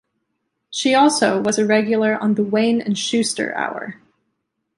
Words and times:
She 0.71 0.95
also 0.95 1.39
was 1.39 1.59
a 1.59 1.65
regular 1.67 2.15
on 2.17 2.33
the 2.33 2.41
"Wayne 2.43 2.81
and 2.81 2.97
Shuster 2.97 3.53
Hour". 3.53 4.01